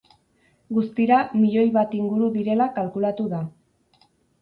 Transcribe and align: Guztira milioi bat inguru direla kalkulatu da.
Guztira 0.77 1.19
milioi 1.43 1.67
bat 1.77 1.95
inguru 2.01 2.33
direla 2.41 2.71
kalkulatu 2.81 3.31
da. 3.39 3.47